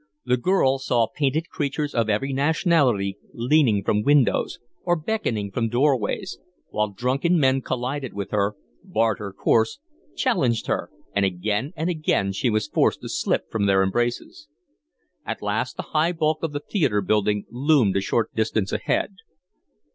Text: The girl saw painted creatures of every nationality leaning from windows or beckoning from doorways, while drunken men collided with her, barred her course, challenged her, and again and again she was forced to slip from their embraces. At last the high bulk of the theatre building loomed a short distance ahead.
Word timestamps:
The 0.25 0.35
girl 0.35 0.79
saw 0.79 1.05
painted 1.15 1.49
creatures 1.49 1.93
of 1.93 2.09
every 2.09 2.33
nationality 2.33 3.19
leaning 3.35 3.83
from 3.83 4.01
windows 4.01 4.57
or 4.81 4.95
beckoning 4.95 5.51
from 5.51 5.69
doorways, 5.69 6.39
while 6.69 6.89
drunken 6.89 7.37
men 7.39 7.61
collided 7.61 8.11
with 8.15 8.31
her, 8.31 8.55
barred 8.83 9.19
her 9.19 9.31
course, 9.31 9.77
challenged 10.15 10.65
her, 10.65 10.89
and 11.15 11.23
again 11.23 11.71
and 11.75 11.87
again 11.87 12.31
she 12.31 12.49
was 12.49 12.67
forced 12.67 13.01
to 13.01 13.09
slip 13.09 13.51
from 13.51 13.67
their 13.67 13.83
embraces. 13.83 14.47
At 15.23 15.43
last 15.43 15.77
the 15.77 15.83
high 15.93 16.13
bulk 16.13 16.41
of 16.41 16.51
the 16.51 16.61
theatre 16.61 17.01
building 17.01 17.45
loomed 17.51 17.95
a 17.95 18.01
short 18.01 18.33
distance 18.33 18.71
ahead. 18.73 19.17